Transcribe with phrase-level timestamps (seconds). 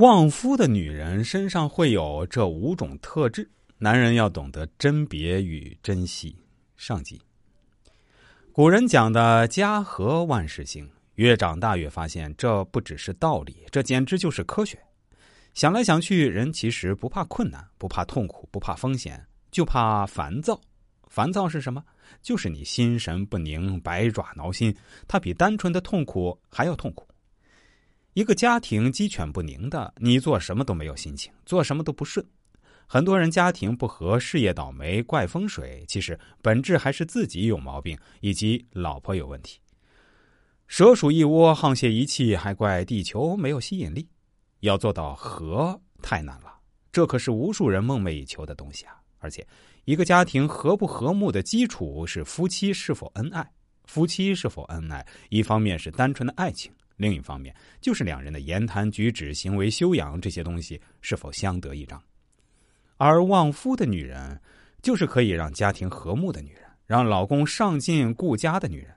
[0.00, 6.34] 旺夫的女人身上会有这五种特质，男人要懂得甄别与珍惜。
[6.78, 7.20] 上集，
[8.50, 14.78] 古人讲的“家和万事兴”，越长大越发现，这不只是道理，这简直就是科学。
[15.52, 20.58] 想来想去，人其实不怕困难，不怕痛苦，不怕风险，就怕烦躁。
[21.08, 21.84] 烦躁是什么？
[22.22, 24.74] 就是你心神不宁，百爪挠心。
[25.06, 27.06] 它比单纯的痛苦还要痛苦。
[28.12, 32.24] 一个家庭鸡犬不宁的，你做什么都没有心情，做什么都不顺。
[32.86, 39.60] 很多人家庭不和，事业倒霉，怪风水，其实本质还是自己有毛病，以及老婆有问题。
[40.66, 44.08] 蛇鼠一窝，沆瀣一气，还怪地球没有吸引力。
[44.60, 46.52] 要做到和太难了，
[46.90, 48.96] 这可是无数人梦寐以求的东西啊！
[49.20, 49.46] 而且，
[49.84, 53.48] 一个家庭和不和睦的基础是夫妻是否恩爱。
[53.84, 56.72] 夫妻是否恩爱，一方面是单纯的爱情。
[57.00, 62.00] 另一方面，就是两人的言谈举止、行为修养这些东西是否相得益彰。
[62.98, 64.38] 而旺夫的女人，
[64.82, 68.94] 就是可以让家庭和睦的女人，让老公上进顾家的女人。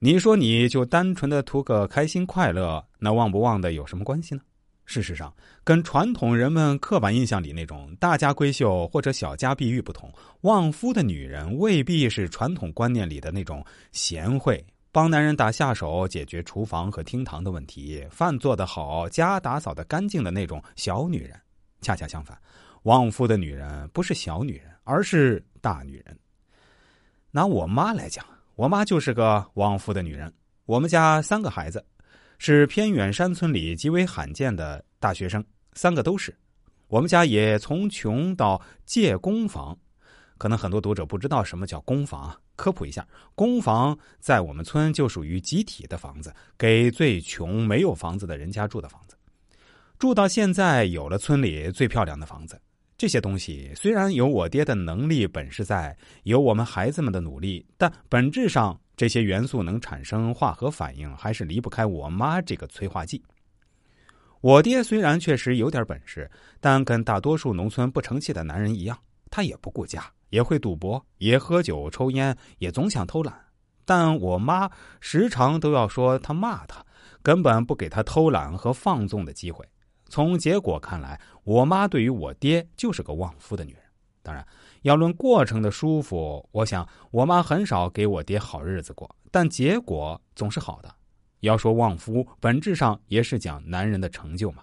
[0.00, 4.40] 你说你就单纯的图个开心快乐，那旺不旺的有什么关系呢？
[4.84, 14.66] 事实上，跟传统人们刻板印象里那种大家闺秀或者小家碧玉不同，旺夫的女人未必是传统观念里的那种贤惠。
[14.92, 21.40] 帮男人打下手，解决厨房和厅堂的问题，饭做得好，家打扫的干净的那种小女人。
[21.80, 22.36] 恰恰相反，
[22.82, 26.18] 旺夫的女人不是小女人，而是大女人。
[27.30, 30.32] 拿我妈来讲，我妈就是个旺夫的女人。
[30.66, 31.84] 我们家三个孩子，
[32.38, 36.36] 是偏远山村里极为罕见的大学生，三个都是。
[36.88, 39.78] 我们家也从穷到借公房。
[40.40, 49.14] 可能很多读者不知道什么叫公房，科普一下：公房在我们村就属于集体的房子，给最穷没有房子的人家住的房子。
[49.98, 52.58] 住到现在，有了村里最漂亮的房子。
[52.96, 63.22] 这些东西虽然有我爹的能力本事在，有我们孩子们的努力，但本质上这些元素能产生化合反应，还是离不开我妈这个催化剂。
[64.40, 66.30] 我爹虽然确实有点本事，
[66.60, 68.98] 但跟大多数农村不成器的男人一样，
[69.30, 70.10] 他也不顾家。
[70.30, 73.32] 也会赌博，也喝酒抽烟，也总想偷懒。
[73.84, 74.70] 但我妈
[75.00, 76.84] 时常都要说他骂他，
[77.22, 79.68] 根本不给他偷懒和放纵的机会。
[80.08, 83.82] 从结果看来，我妈对于我爹就是个旺夫的女人。
[84.22, 84.46] 当然，
[84.82, 90.94] 要论过程的舒服，我想我妈很少给我爹好日子过，但结果总是好的。
[91.40, 94.62] 要说旺夫，本质上也是讲男人的成就嘛。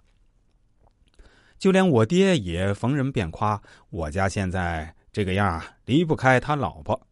[1.58, 4.94] 就连我爹也逢人便夸我家现在。
[5.18, 7.08] 这个样啊离不开他老婆。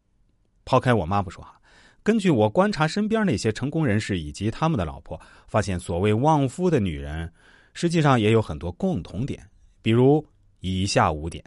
[0.64, 1.60] 抛开我妈不说啊，
[2.04, 7.34] 根据我观察身边那些成功人士以及他们的老婆，发现所谓旺夫的女人，
[7.74, 9.50] 实际上也有很多共同点，
[9.82, 10.24] 比如
[10.60, 11.44] 以下五点：